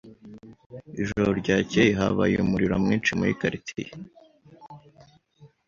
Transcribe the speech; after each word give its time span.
Ijoro 1.01 1.29
ryakeye 1.41 1.91
habaye 1.99 2.35
umuriro 2.45 2.75
mwinshi 2.83 3.11
muri 3.19 3.31
quartier. 3.39 3.91